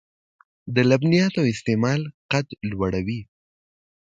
[0.75, 2.01] د لبنیاتو استعمال
[2.31, 3.21] قد لوړوي.